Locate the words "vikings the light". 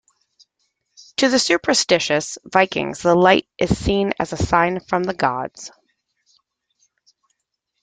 2.51-3.47